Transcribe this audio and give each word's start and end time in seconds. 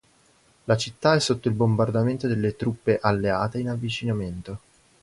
La 0.63 0.77
città 0.77 1.13
è 1.13 1.19
sotto 1.19 1.47
il 1.47 1.53
bombardamento 1.53 2.25
delle 2.25 2.55
truppe 2.55 2.97
"Alleate" 2.99 3.59
in 3.59 3.69
avvicinamento. 3.69 4.59